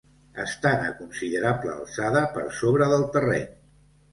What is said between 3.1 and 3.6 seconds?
terreny.